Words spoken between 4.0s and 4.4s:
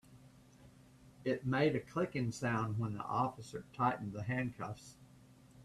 the